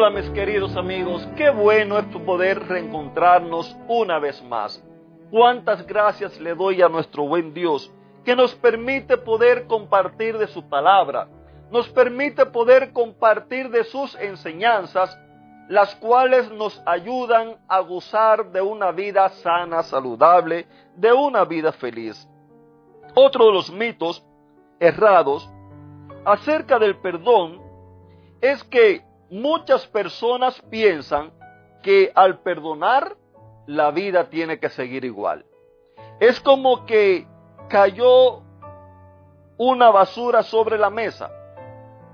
Hola 0.00 0.10
mis 0.10 0.30
queridos 0.30 0.76
amigos, 0.76 1.28
qué 1.36 1.50
bueno 1.50 1.98
es 1.98 2.04
poder 2.24 2.68
reencontrarnos 2.68 3.76
una 3.88 4.20
vez 4.20 4.40
más. 4.44 4.80
Cuántas 5.28 5.84
gracias 5.88 6.38
le 6.38 6.54
doy 6.54 6.80
a 6.82 6.88
nuestro 6.88 7.24
buen 7.24 7.52
Dios 7.52 7.92
que 8.24 8.36
nos 8.36 8.54
permite 8.54 9.16
poder 9.16 9.66
compartir 9.66 10.38
de 10.38 10.46
su 10.46 10.68
palabra, 10.68 11.26
nos 11.72 11.88
permite 11.88 12.46
poder 12.46 12.92
compartir 12.92 13.70
de 13.70 13.82
sus 13.82 14.14
enseñanzas, 14.20 15.18
las 15.68 15.96
cuales 15.96 16.48
nos 16.52 16.80
ayudan 16.86 17.56
a 17.66 17.80
gozar 17.80 18.52
de 18.52 18.60
una 18.60 18.92
vida 18.92 19.28
sana, 19.30 19.82
saludable, 19.82 20.68
de 20.94 21.12
una 21.12 21.44
vida 21.44 21.72
feliz. 21.72 22.28
Otro 23.16 23.46
de 23.46 23.52
los 23.52 23.72
mitos 23.72 24.24
errados 24.78 25.50
acerca 26.24 26.78
del 26.78 26.98
perdón 26.98 27.60
es 28.40 28.62
que 28.62 29.07
muchas 29.30 29.86
personas 29.86 30.60
piensan 30.70 31.32
que 31.82 32.12
al 32.14 32.40
perdonar 32.40 33.16
la 33.66 33.90
vida 33.90 34.28
tiene 34.30 34.58
que 34.58 34.68
seguir 34.70 35.04
igual. 35.04 35.44
Es 36.20 36.40
como 36.40 36.86
que 36.86 37.26
cayó 37.68 38.42
una 39.56 39.90
basura 39.90 40.42
sobre 40.42 40.78
la 40.78 40.90
mesa. 40.90 41.30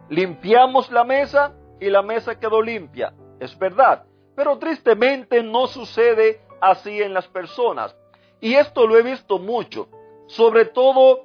Limpiamos 0.09 0.91
la 0.91 1.05
mesa 1.05 1.55
y 1.81 1.89
la 1.89 2.03
mesa 2.03 2.39
quedó 2.39 2.61
limpia. 2.61 3.15
Es 3.41 3.57
verdad. 3.59 4.05
Pero 4.35 4.59
tristemente 4.59 5.42
no 5.42 5.67
sucede 5.67 6.41
así 6.61 7.01
en 7.01 7.15
las 7.15 7.29
personas. 7.29 7.95
Y 8.41 8.55
esto 8.55 8.87
lo 8.87 8.98
he 8.98 9.03
visto 9.03 9.39
mucho, 9.39 9.89
sobre 10.27 10.65
todo 10.67 11.25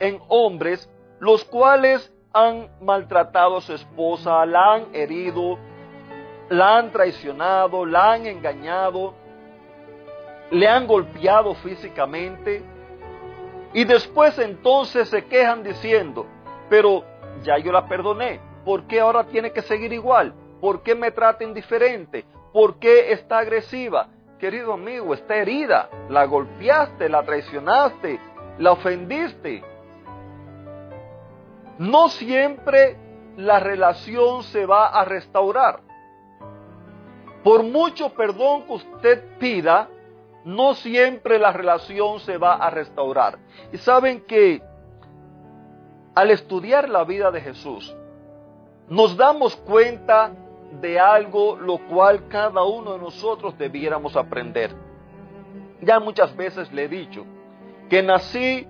en 0.00 0.20
hombres, 0.28 0.90
los 1.20 1.44
cuales 1.44 2.12
han 2.32 2.68
maltratado 2.80 3.56
a 3.56 3.60
su 3.60 3.72
esposa, 3.72 4.44
la 4.46 4.74
han 4.74 4.94
herido, 4.94 5.58
la 6.48 6.78
han 6.78 6.90
traicionado, 6.92 7.84
la 7.84 8.12
han 8.12 8.26
engañado, 8.26 9.14
le 10.50 10.68
han 10.68 10.86
golpeado 10.86 11.54
físicamente 11.56 12.62
y 13.72 13.84
después 13.84 14.38
entonces 14.38 15.08
se 15.08 15.26
quejan 15.26 15.62
diciendo, 15.62 16.26
pero 16.70 17.04
ya 17.42 17.58
yo 17.58 17.72
la 17.72 17.86
perdoné, 17.86 18.40
¿por 18.64 18.86
qué 18.86 19.00
ahora 19.00 19.24
tiene 19.24 19.52
que 19.52 19.62
seguir 19.62 19.92
igual? 19.92 20.34
¿Por 20.60 20.82
qué 20.82 20.94
me 20.94 21.10
trata 21.10 21.44
indiferente? 21.44 22.24
¿Por 22.52 22.78
qué 22.78 23.12
está 23.12 23.38
agresiva? 23.38 24.08
Querido 24.38 24.72
amigo, 24.72 25.14
está 25.14 25.36
herida, 25.36 25.88
la 26.08 26.24
golpeaste, 26.24 27.08
la 27.08 27.22
traicionaste, 27.22 28.18
la 28.58 28.72
ofendiste, 28.72 29.62
no 31.78 32.08
siempre 32.08 32.96
la 33.36 33.60
relación 33.60 34.42
se 34.42 34.66
va 34.66 34.86
a 34.88 35.04
restaurar. 35.04 35.80
Por 37.44 37.62
mucho 37.62 38.10
perdón 38.14 38.64
que 38.64 38.72
usted 38.72 39.38
pida, 39.38 39.88
no 40.44 40.74
siempre 40.74 41.38
la 41.38 41.52
relación 41.52 42.20
se 42.20 42.36
va 42.36 42.54
a 42.54 42.70
restaurar. 42.70 43.38
Y 43.72 43.78
saben 43.78 44.22
que 44.22 44.62
al 46.14 46.30
estudiar 46.30 46.88
la 46.88 47.04
vida 47.04 47.30
de 47.30 47.40
Jesús, 47.40 47.94
nos 48.88 49.16
damos 49.16 49.54
cuenta 49.56 50.32
de 50.80 50.98
algo 50.98 51.56
lo 51.56 51.78
cual 51.88 52.26
cada 52.28 52.64
uno 52.64 52.94
de 52.94 52.98
nosotros 52.98 53.56
debiéramos 53.56 54.16
aprender. 54.16 54.74
Ya 55.80 56.00
muchas 56.00 56.34
veces 56.36 56.72
le 56.72 56.84
he 56.84 56.88
dicho 56.88 57.24
que 57.88 58.02
nací 58.02 58.66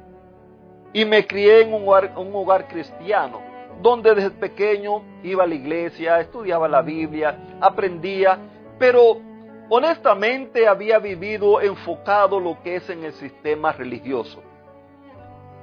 y 0.92 1.04
me 1.04 1.26
crié 1.26 1.62
en 1.62 1.74
un 1.74 2.34
hogar, 2.34 2.68
cristiano, 2.68 3.40
donde 3.82 4.14
desde 4.14 4.30
pequeño 4.30 5.02
iba 5.22 5.44
a 5.44 5.46
la 5.46 5.54
iglesia, 5.54 6.20
estudiaba 6.20 6.68
la 6.68 6.82
Biblia, 6.82 7.38
aprendía, 7.60 8.38
pero 8.78 9.20
honestamente 9.68 10.66
había 10.66 10.98
vivido 10.98 11.60
enfocado 11.60 12.40
lo 12.40 12.62
que 12.62 12.76
es 12.76 12.88
en 12.90 13.04
el 13.04 13.12
sistema 13.12 13.72
religioso. 13.72 14.42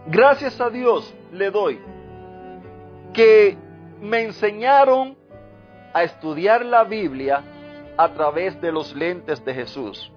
Gracias 0.07 0.61
a 0.61 0.69
Dios 0.69 1.13
le 1.31 1.49
doy 1.49 1.81
que 3.13 3.57
me 4.01 4.21
enseñaron 4.23 5.17
a 5.93 6.03
estudiar 6.03 6.63
la 6.63 6.83
Biblia 6.83 7.41
a 7.97 8.09
través 8.13 8.59
de 8.61 8.71
los 8.71 8.93
lentes 8.93 9.43
de 9.43 9.53
Jesús. 9.53 10.11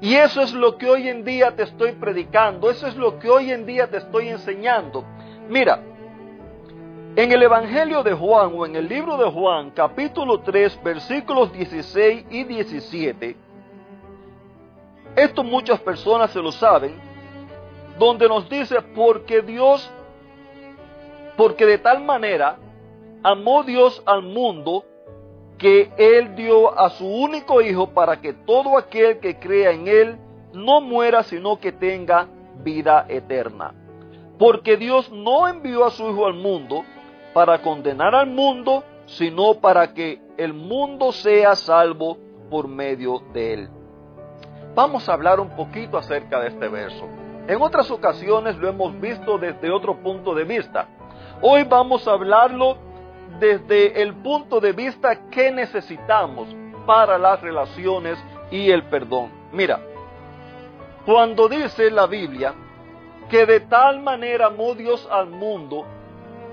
Y 0.00 0.14
eso 0.14 0.42
es 0.42 0.52
lo 0.52 0.76
que 0.76 0.88
hoy 0.88 1.08
en 1.08 1.24
día 1.24 1.54
te 1.54 1.62
estoy 1.62 1.92
predicando, 1.92 2.70
eso 2.70 2.86
es 2.86 2.96
lo 2.96 3.18
que 3.18 3.28
hoy 3.28 3.50
en 3.50 3.64
día 3.64 3.88
te 3.88 3.98
estoy 3.98 4.28
enseñando. 4.28 5.04
Mira, 5.48 5.80
en 7.16 7.30
el 7.30 7.42
Evangelio 7.42 8.02
de 8.02 8.12
Juan 8.12 8.52
o 8.54 8.66
en 8.66 8.76
el 8.76 8.88
libro 8.88 9.16
de 9.16 9.30
Juan, 9.30 9.70
capítulo 9.70 10.40
3, 10.40 10.82
versículos 10.82 11.52
16 11.52 12.26
y 12.28 12.44
17, 12.44 13.36
esto 15.16 15.44
muchas 15.44 15.80
personas 15.80 16.32
se 16.32 16.40
lo 16.40 16.50
saben, 16.50 16.96
donde 17.98 18.28
nos 18.28 18.48
dice, 18.48 18.82
porque 18.96 19.42
Dios, 19.42 19.88
porque 21.36 21.64
de 21.66 21.78
tal 21.78 22.02
manera 22.02 22.56
amó 23.22 23.62
Dios 23.62 24.02
al 24.04 24.22
mundo 24.22 24.84
que 25.64 25.90
Él 25.96 26.36
dio 26.36 26.78
a 26.78 26.90
su 26.90 27.06
único 27.06 27.62
Hijo 27.62 27.88
para 27.88 28.20
que 28.20 28.34
todo 28.34 28.76
aquel 28.76 29.18
que 29.18 29.38
crea 29.38 29.70
en 29.70 29.88
Él 29.88 30.18
no 30.52 30.82
muera, 30.82 31.22
sino 31.22 31.58
que 31.58 31.72
tenga 31.72 32.28
vida 32.62 33.06
eterna. 33.08 33.72
Porque 34.38 34.76
Dios 34.76 35.10
no 35.10 35.48
envió 35.48 35.86
a 35.86 35.90
su 35.90 36.10
Hijo 36.10 36.26
al 36.26 36.34
mundo 36.34 36.84
para 37.32 37.62
condenar 37.62 38.14
al 38.14 38.26
mundo, 38.26 38.84
sino 39.06 39.54
para 39.54 39.94
que 39.94 40.20
el 40.36 40.52
mundo 40.52 41.12
sea 41.12 41.56
salvo 41.56 42.18
por 42.50 42.68
medio 42.68 43.22
de 43.32 43.54
Él. 43.54 43.68
Vamos 44.74 45.08
a 45.08 45.14
hablar 45.14 45.40
un 45.40 45.56
poquito 45.56 45.96
acerca 45.96 46.40
de 46.40 46.48
este 46.48 46.68
verso. 46.68 47.06
En 47.48 47.62
otras 47.62 47.90
ocasiones 47.90 48.58
lo 48.58 48.68
hemos 48.68 49.00
visto 49.00 49.38
desde 49.38 49.70
otro 49.70 49.96
punto 50.02 50.34
de 50.34 50.44
vista. 50.44 50.88
Hoy 51.40 51.64
vamos 51.64 52.06
a 52.06 52.12
hablarlo 52.12 52.76
desde 53.38 54.02
el 54.02 54.14
punto 54.14 54.60
de 54.60 54.72
vista 54.72 55.28
que 55.30 55.50
necesitamos 55.50 56.48
para 56.86 57.18
las 57.18 57.40
relaciones 57.40 58.18
y 58.50 58.70
el 58.70 58.84
perdón. 58.84 59.30
Mira, 59.52 59.80
cuando 61.06 61.48
dice 61.48 61.90
la 61.90 62.06
Biblia 62.06 62.54
que 63.28 63.46
de 63.46 63.60
tal 63.60 64.00
manera 64.00 64.46
amó 64.46 64.74
Dios 64.74 65.08
al 65.10 65.28
mundo 65.28 65.84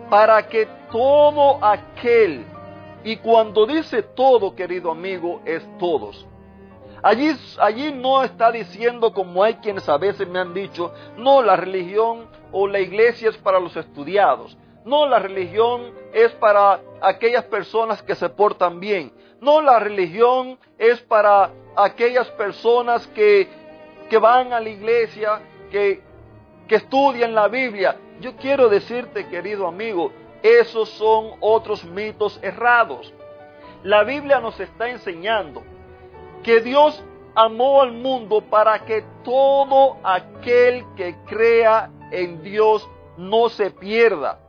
para 0.09 0.47
que 0.47 0.67
todo 0.91 1.63
aquel, 1.63 2.45
y 3.03 3.17
cuando 3.17 3.65
dice 3.65 4.03
todo, 4.03 4.55
querido 4.55 4.91
amigo, 4.91 5.41
es 5.45 5.65
todos. 5.77 6.27
Allí, 7.03 7.31
allí 7.59 7.91
no 7.91 8.23
está 8.23 8.51
diciendo 8.51 9.11
como 9.11 9.43
hay 9.43 9.55
quienes 9.55 9.87
a 9.89 9.97
veces 9.97 10.27
me 10.27 10.39
han 10.39 10.53
dicho, 10.53 10.93
no, 11.17 11.41
la 11.41 11.55
religión 11.55 12.27
o 12.51 12.67
la 12.67 12.79
iglesia 12.79 13.29
es 13.29 13.37
para 13.37 13.59
los 13.59 13.75
estudiados. 13.75 14.57
No, 14.83 15.05
la 15.05 15.19
religión 15.19 15.93
es 16.13 16.31
para 16.33 16.79
aquellas 17.01 17.45
personas 17.45 18.01
que 18.01 18.15
se 18.15 18.29
portan 18.29 18.79
bien. 18.79 19.11
No, 19.39 19.61
la 19.61 19.79
religión 19.79 20.57
es 20.77 21.01
para 21.01 21.51
aquellas 21.75 22.29
personas 22.31 23.07
que, 23.07 23.47
que 24.09 24.17
van 24.17 24.53
a 24.53 24.59
la 24.59 24.69
iglesia, 24.69 25.41
que, 25.71 26.01
que 26.67 26.75
estudian 26.75 27.33
la 27.33 27.47
Biblia. 27.47 27.95
Yo 28.19 28.35
quiero 28.35 28.69
decirte, 28.69 29.27
querido 29.27 29.67
amigo, 29.67 30.11
esos 30.43 30.89
son 30.89 31.31
otros 31.39 31.83
mitos 31.85 32.39
errados. 32.41 33.13
La 33.83 34.03
Biblia 34.03 34.39
nos 34.39 34.59
está 34.59 34.89
enseñando 34.89 35.63
que 36.43 36.59
Dios 36.61 37.03
amó 37.35 37.81
al 37.81 37.93
mundo 37.93 38.41
para 38.41 38.79
que 38.85 39.03
todo 39.23 39.97
aquel 40.03 40.85
que 40.95 41.15
crea 41.25 41.89
en 42.11 42.43
Dios 42.43 42.87
no 43.17 43.49
se 43.49 43.71
pierda, 43.71 44.39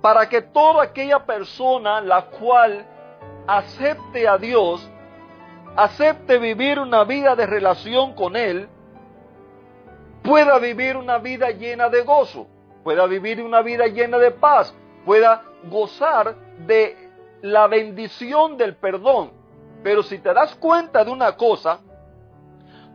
para 0.00 0.28
que 0.28 0.42
toda 0.42 0.84
aquella 0.84 1.24
persona 1.24 2.00
la 2.00 2.26
cual 2.26 2.86
acepte 3.46 4.28
a 4.28 4.38
Dios, 4.38 4.88
acepte 5.76 6.38
vivir 6.38 6.78
una 6.78 7.04
vida 7.04 7.34
de 7.34 7.46
relación 7.46 8.14
con 8.14 8.36
Él, 8.36 8.68
pueda 10.22 10.58
vivir 10.58 10.96
una 10.96 11.18
vida 11.18 11.50
llena 11.50 11.88
de 11.88 12.02
gozo, 12.02 12.46
pueda 12.84 13.06
vivir 13.06 13.42
una 13.42 13.62
vida 13.62 13.86
llena 13.86 14.18
de 14.18 14.30
paz, 14.30 14.74
pueda 15.04 15.42
gozar 15.68 16.36
de 16.66 16.96
la 17.42 17.66
bendición 17.66 18.56
del 18.56 18.76
perdón. 18.76 19.32
Pero 19.82 20.02
si 20.02 20.18
te 20.18 20.32
das 20.32 20.54
cuenta 20.56 21.04
de 21.04 21.10
una 21.10 21.36
cosa, 21.36 21.80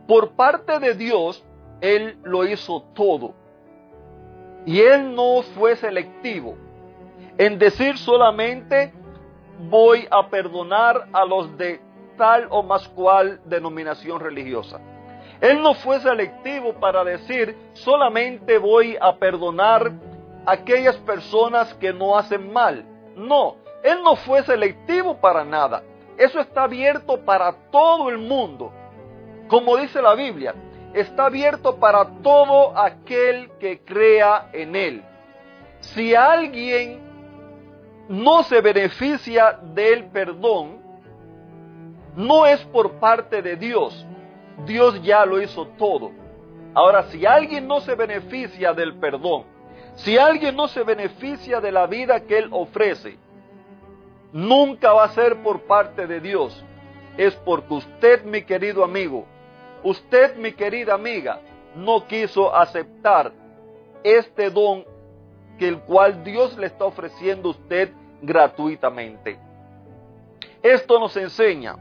por 0.06 0.32
parte 0.32 0.78
de 0.78 0.94
Dios, 0.94 1.44
Él 1.80 2.18
lo 2.22 2.46
hizo 2.46 2.82
todo. 2.94 3.34
Y 4.66 4.80
Él 4.80 5.14
no 5.14 5.42
fue 5.54 5.76
selectivo 5.76 6.56
en 7.38 7.58
decir 7.58 7.98
solamente 7.98 8.92
voy 9.68 10.06
a 10.10 10.28
perdonar 10.28 11.08
a 11.12 11.24
los 11.24 11.56
de 11.56 11.80
tal 12.16 12.46
o 12.50 12.62
más 12.62 12.88
cual 12.88 13.40
denominación 13.44 14.20
religiosa. 14.20 14.80
Él 15.40 15.62
no 15.62 15.74
fue 15.74 16.00
selectivo 16.00 16.74
para 16.74 17.04
decir 17.04 17.56
solamente 17.72 18.58
voy 18.58 18.96
a 19.00 19.16
perdonar 19.16 19.92
a 20.46 20.52
aquellas 20.52 20.96
personas 20.98 21.74
que 21.74 21.92
no 21.92 22.16
hacen 22.16 22.52
mal. 22.52 22.84
No, 23.16 23.56
Él 23.82 24.02
no 24.02 24.16
fue 24.16 24.42
selectivo 24.42 25.16
para 25.16 25.44
nada. 25.44 25.82
Eso 26.16 26.38
está 26.40 26.64
abierto 26.64 27.24
para 27.24 27.52
todo 27.70 28.08
el 28.08 28.18
mundo. 28.18 28.72
Como 29.48 29.76
dice 29.76 30.00
la 30.00 30.14
Biblia, 30.14 30.54
está 30.94 31.26
abierto 31.26 31.76
para 31.76 32.04
todo 32.22 32.78
aquel 32.78 33.50
que 33.58 33.80
crea 33.84 34.48
en 34.52 34.76
Él. 34.76 35.04
Si 35.80 36.14
alguien 36.14 37.13
no 38.08 38.42
se 38.42 38.60
beneficia 38.60 39.58
del 39.74 40.06
perdón, 40.06 40.82
no 42.16 42.46
es 42.46 42.60
por 42.66 42.92
parte 43.00 43.42
de 43.42 43.56
Dios. 43.56 44.06
Dios 44.66 45.02
ya 45.02 45.24
lo 45.24 45.40
hizo 45.40 45.66
todo. 45.78 46.12
Ahora, 46.74 47.04
si 47.04 47.24
alguien 47.26 47.66
no 47.66 47.80
se 47.80 47.94
beneficia 47.94 48.72
del 48.72 48.94
perdón, 48.98 49.44
si 49.96 50.18
alguien 50.18 50.56
no 50.56 50.68
se 50.68 50.82
beneficia 50.82 51.60
de 51.60 51.72
la 51.72 51.86
vida 51.86 52.20
que 52.20 52.38
Él 52.38 52.48
ofrece, 52.50 53.16
nunca 54.32 54.92
va 54.92 55.04
a 55.04 55.08
ser 55.10 55.42
por 55.42 55.62
parte 55.62 56.06
de 56.06 56.20
Dios. 56.20 56.64
Es 57.16 57.34
porque 57.36 57.74
usted, 57.74 58.24
mi 58.24 58.42
querido 58.42 58.82
amigo, 58.82 59.24
usted, 59.84 60.36
mi 60.36 60.52
querida 60.52 60.94
amiga, 60.94 61.40
no 61.76 62.06
quiso 62.06 62.54
aceptar 62.54 63.32
este 64.02 64.50
don 64.50 64.84
que 65.58 65.68
el 65.68 65.80
cual 65.80 66.24
Dios 66.24 66.56
le 66.56 66.66
está 66.66 66.84
ofreciendo 66.84 67.48
a 67.48 67.52
usted 67.52 67.92
gratuitamente. 68.22 69.38
Esto 70.62 70.98
nos 70.98 71.16
enseña 71.16 71.76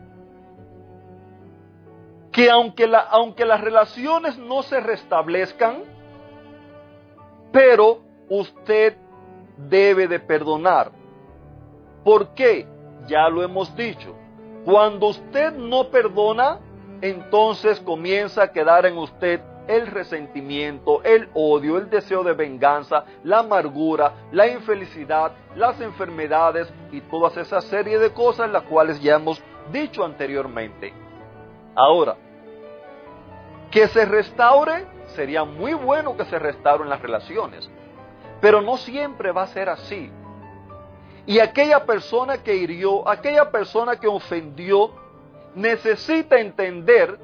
que 2.32 2.50
aunque, 2.50 2.88
la, 2.88 3.00
aunque 3.00 3.46
las 3.46 3.62
relaciones 3.62 4.38
no 4.38 4.64
se 4.64 4.80
restablezcan, 4.80 5.84
pero 7.52 8.02
usted 8.28 8.98
debe 9.56 10.08
de 10.08 10.20
perdonar. 10.20 10.92
¿Por 12.04 12.34
qué? 12.34 12.68
Ya 13.08 13.30
lo 13.30 13.44
hemos 13.44 13.76
dicho. 13.76 14.16
Cuando 14.66 15.08
usted 15.08 15.54
no 15.54 15.90
perdona, 15.90 16.60
entonces 17.02 17.80
comienza 17.82 18.44
a 18.44 18.52
quedar 18.52 18.86
en 18.86 18.98
usted 18.98 19.40
el 19.68 19.88
resentimiento, 19.88 21.02
el 21.04 21.30
odio, 21.34 21.78
el 21.78 21.90
deseo 21.90 22.24
de 22.24 22.34
venganza, 22.34 23.06
la 23.24 23.40
amargura, 23.40 24.14
la 24.32 24.48
infelicidad, 24.48 25.32
las 25.56 25.80
enfermedades 25.80 26.72
y 26.92 27.02
todas 27.02 27.38
esas 27.38 27.64
serie 27.66 28.00
de 28.00 28.12
cosas 28.12 28.50
las 28.50 28.64
cuales 28.64 29.02
ya 29.02 29.16
hemos 29.16 29.42
dicho 29.72 30.04
anteriormente. 30.04 30.94
Ahora, 31.76 32.16
que 33.72 33.88
se 33.88 34.06
restaure, 34.06 34.86
sería 35.16 35.44
muy 35.44 35.74
bueno 35.74 36.16
que 36.16 36.26
se 36.26 36.38
restauren 36.38 36.90
las 36.90 37.02
relaciones, 37.02 37.70
pero 38.42 38.62
no 38.62 38.78
siempre 38.78 39.32
va 39.32 39.44
a 39.44 39.48
ser 39.48 39.70
así. 39.70 40.12
Y 41.26 41.40
aquella 41.40 41.86
persona 41.86 42.44
que 42.44 42.56
hirió, 42.56 43.08
aquella 43.08 43.50
persona 43.50 43.96
que 43.96 44.08
ofendió, 44.08 44.92
necesita 45.56 46.40
entender 46.40 47.18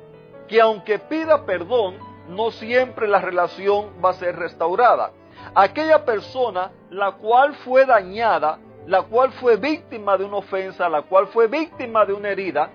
que 0.48 0.62
aunque 0.62 0.98
pida 0.98 1.46
perdón, 1.46 2.09
no 2.30 2.52
siempre 2.52 3.08
la 3.08 3.20
relación 3.20 3.90
va 4.04 4.12
a 4.12 4.14
ser 4.14 4.36
restaurada. 4.36 5.12
Aquella 5.56 6.06
persona 6.06 6.72
la 6.90 7.14
cual 7.14 7.56
fue 7.56 7.86
dañada, 7.86 8.60
la 8.86 9.04
cual 9.04 9.32
fue 9.34 9.58
víctima 9.58 10.18
de 10.18 10.26
una 10.26 10.38
ofensa, 10.38 10.88
la 10.90 11.02
cual 11.04 11.28
fue 11.28 11.48
víctima 11.48 12.06
de 12.06 12.14
una 12.14 12.30
herida, 12.30 12.70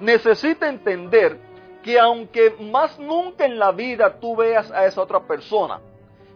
necesita 0.00 0.68
entender 0.68 1.38
que 1.82 1.98
aunque 1.98 2.54
más 2.60 2.98
nunca 2.98 3.44
en 3.44 3.58
la 3.58 3.72
vida 3.72 4.18
tú 4.20 4.36
veas 4.36 4.70
a 4.70 4.84
esa 4.86 5.02
otra 5.02 5.20
persona, 5.20 5.80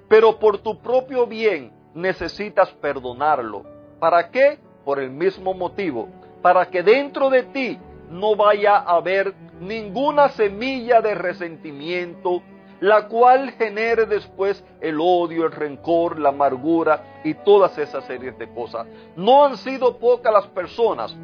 pero 0.08 0.38
por 0.38 0.58
tu 0.58 0.78
propio 0.80 1.26
bien 1.26 1.72
necesitas 1.94 2.70
perdonarlo. 2.72 3.62
¿Para 3.98 4.30
qué? 4.30 4.58
Por 4.84 4.98
el 5.00 5.10
mismo 5.10 5.54
motivo, 5.54 6.08
para 6.42 6.66
que 6.66 6.82
dentro 6.82 7.30
de 7.30 7.44
ti 7.44 7.78
no 8.10 8.36
vaya 8.36 8.76
a 8.76 8.96
haber 8.96 9.34
ninguna 9.60 10.28
semilla 10.30 11.00
de 11.00 11.14
resentimiento, 11.14 12.42
la 12.80 13.08
cual 13.08 13.52
genere 13.52 14.06
después 14.06 14.64
el 14.80 14.98
odio, 15.00 15.46
el 15.46 15.52
rencor, 15.52 16.18
la 16.18 16.30
amargura 16.30 17.20
y 17.24 17.34
todas 17.34 17.76
esas 17.78 18.04
series 18.04 18.36
de 18.38 18.52
cosas. 18.52 18.86
No 19.16 19.44
han 19.44 19.56
sido 19.56 19.98
pocas 19.98 20.32
las 20.32 20.46
personas, 20.48 21.16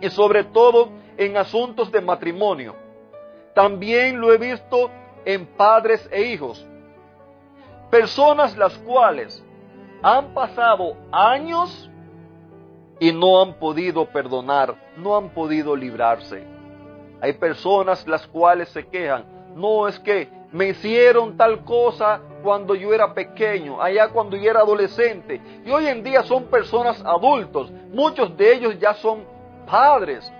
y 0.00 0.08
sobre 0.10 0.44
todo 0.44 0.90
en 1.16 1.36
asuntos 1.36 1.92
de 1.92 2.00
matrimonio. 2.00 2.74
También 3.54 4.20
lo 4.20 4.32
he 4.32 4.38
visto 4.38 4.90
en 5.24 5.46
padres 5.46 6.08
e 6.10 6.22
hijos. 6.22 6.66
Personas 7.90 8.56
las 8.56 8.76
cuales 8.78 9.44
han 10.02 10.32
pasado 10.32 10.96
años 11.12 11.90
y 12.98 13.12
no 13.12 13.42
han 13.42 13.54
podido 13.54 14.06
perdonar, 14.06 14.74
no 14.96 15.16
han 15.16 15.30
podido 15.30 15.74
librarse. 15.74 16.44
Hay 17.20 17.34
personas 17.34 18.06
las 18.06 18.26
cuales 18.26 18.68
se 18.70 18.86
quejan, 18.86 19.24
no 19.56 19.88
es 19.88 19.98
que 19.98 20.28
me 20.52 20.68
hicieron 20.68 21.36
tal 21.36 21.64
cosa 21.64 22.20
cuando 22.42 22.74
yo 22.74 22.92
era 22.92 23.14
pequeño, 23.14 23.80
allá 23.80 24.08
cuando 24.08 24.36
yo 24.36 24.50
era 24.50 24.60
adolescente, 24.60 25.40
y 25.64 25.70
hoy 25.70 25.86
en 25.86 26.02
día 26.02 26.22
son 26.22 26.44
personas 26.44 27.00
adultos, 27.04 27.70
muchos 27.92 28.36
de 28.36 28.54
ellos 28.54 28.78
ya 28.78 28.94
son 28.94 29.24
padres, 29.66 30.30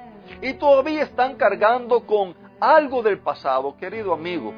y 0.40 0.54
todavía 0.54 1.02
están 1.02 1.36
cargando 1.36 2.06
con 2.06 2.34
algo 2.60 3.02
del 3.02 3.18
pasado, 3.18 3.76
querido 3.76 4.12
amigo. 4.12 4.52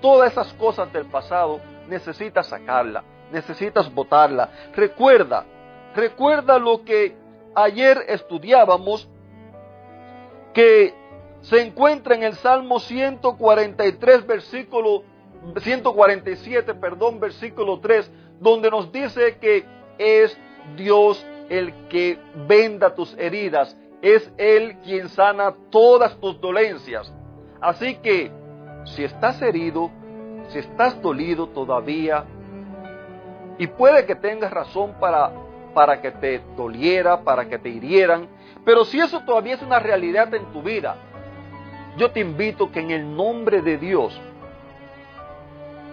Todas 0.00 0.32
esas 0.32 0.52
cosas 0.54 0.92
del 0.92 1.06
pasado 1.06 1.60
necesitas 1.88 2.46
sacarla, 2.46 3.02
necesitas 3.32 3.92
botarla. 3.92 4.50
Recuerda, 4.74 5.44
recuerda 5.94 6.58
lo 6.58 6.84
que 6.84 7.16
ayer 7.54 8.04
estudiábamos 8.08 9.08
que 10.52 10.94
se 11.48 11.60
encuentra 11.62 12.14
en 12.16 12.24
el 12.24 12.34
Salmo 12.34 12.80
143, 12.80 14.26
versículo 14.26 15.04
147, 15.58 16.74
perdón, 16.74 17.20
versículo 17.20 17.78
3, 17.78 18.10
donde 18.40 18.70
nos 18.70 18.90
dice 18.90 19.38
que 19.38 19.64
es 19.98 20.36
Dios 20.76 21.24
el 21.48 21.72
que 21.88 22.18
venda 22.48 22.94
tus 22.94 23.16
heridas, 23.16 23.76
es 24.02 24.28
Él 24.36 24.78
quien 24.84 25.08
sana 25.08 25.54
todas 25.70 26.18
tus 26.20 26.40
dolencias. 26.40 27.12
Así 27.60 27.94
que, 27.96 28.32
si 28.84 29.04
estás 29.04 29.40
herido, 29.40 29.90
si 30.48 30.58
estás 30.58 31.00
dolido 31.00 31.48
todavía, 31.50 32.24
y 33.58 33.68
puede 33.68 34.04
que 34.04 34.16
tengas 34.16 34.50
razón 34.50 34.94
para 34.98 35.32
para 35.76 36.00
que 36.00 36.10
te 36.10 36.40
doliera, 36.56 37.20
para 37.20 37.50
que 37.50 37.58
te 37.58 37.68
hirieran. 37.68 38.28
Pero 38.64 38.86
si 38.86 38.98
eso 38.98 39.20
todavía 39.26 39.56
es 39.56 39.62
una 39.62 39.78
realidad 39.78 40.32
en 40.34 40.46
tu 40.46 40.62
vida, 40.62 40.96
yo 41.96 42.10
te 42.10 42.20
invito 42.20 42.70
que 42.70 42.80
en 42.80 42.90
el 42.90 43.16
nombre 43.16 43.62
de 43.62 43.78
Dios 43.78 44.18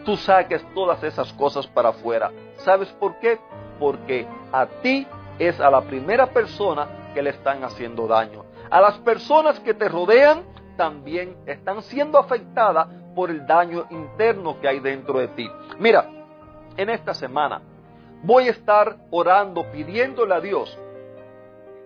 tú 0.05 0.17
saques 0.17 0.63
todas 0.74 1.01
esas 1.03 1.31
cosas 1.33 1.65
para 1.67 1.89
afuera. 1.89 2.31
¿Sabes 2.57 2.89
por 3.00 3.19
qué? 3.19 3.39
Porque 3.79 4.27
a 4.51 4.65
ti 4.81 5.07
es 5.39 5.60
a 5.60 5.69
la 5.69 5.81
primera 5.81 6.27
persona 6.27 6.88
que 7.13 7.22
le 7.22 7.31
están 7.31 7.63
haciendo 7.63 8.07
daño. 8.07 8.45
A 8.69 8.81
las 8.81 8.98
personas 9.00 9.60
que 9.60 9.74
te 9.74 9.88
rodean 9.88 10.43
también 10.75 11.38
están 11.45 11.81
siendo 11.83 12.17
afectadas 12.17 12.88
por 13.15 13.29
el 13.29 13.45
daño 13.45 13.86
interno 13.89 14.60
que 14.60 14.67
hay 14.67 14.79
dentro 14.79 15.19
de 15.19 15.27
ti. 15.29 15.50
Mira, 15.79 16.10
en 16.75 16.89
esta 16.89 17.13
semana 17.13 17.62
voy 18.24 18.48
a 18.48 18.51
estar 18.51 18.98
orando, 19.12 19.69
pidiéndole 19.72 20.33
a 20.33 20.41
Dios. 20.41 20.77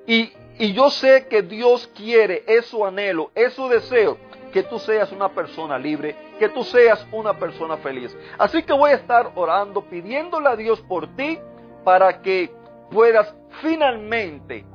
Y, 0.08 0.32
yo 0.74 0.90
sé 0.90 1.28
que 1.28 1.44
Dios 1.44 1.88
quiere, 1.96 2.44
es 2.48 2.66
su 2.66 2.84
anhelo, 2.84 3.30
es 3.36 3.54
su 3.54 3.68
deseo, 3.68 4.18
que 4.52 4.64
tú 4.64 4.80
seas 4.80 5.12
una 5.12 5.30
persona 5.30 5.78
libre, 5.78 6.16
que 6.40 6.50
tú 6.50 6.64
seas 6.64 7.06
una 7.12 7.34
persona 7.34 7.78
feliz. 7.78 8.18
Así 8.40 8.64
que 8.64 8.74
voy 8.74 8.92
a 8.92 8.96
estar 8.96 9.34
orando, 9.36 9.84
pidiéndole 9.84 10.48
a 10.50 10.56
Dios 10.56 10.82
por 10.82 11.16
ti, 11.16 11.38
para 11.84 12.22
que 12.22 12.52
puedas 12.90 13.36
finalmente 13.62 14.66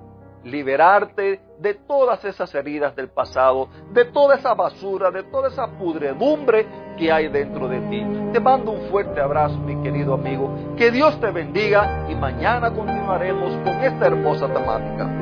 liberarte 0.45 1.41
de 1.59 1.75
todas 1.75 2.25
esas 2.25 2.55
heridas 2.55 2.95
del 2.97 3.09
pasado, 3.09 3.69
de 3.93 4.05
toda 4.07 4.37
esa 4.37 4.55
basura, 4.55 5.11
de 5.11 5.23
toda 5.25 5.49
esa 5.49 5.67
pudredumbre 5.79 6.67
que 6.99 7.11
hay 7.13 7.29
dentro 7.29 7.69
de 7.69 7.81
ti. 7.83 8.05
Te 8.33 8.41
mando 8.41 8.73
un 8.73 8.91
fuerte 8.91 9.21
abrazo, 9.21 9.57
mi 9.59 9.81
querido 9.83 10.15
amigo. 10.15 10.51
Que 10.77 10.91
Dios 10.91 11.19
te 11.21 11.31
bendiga 11.31 12.07
y 12.09 12.15
mañana 12.15 12.73
continuaremos 12.73 13.53
con 13.65 13.85
esta 13.85 14.07
hermosa 14.07 14.53
temática. 14.53 15.22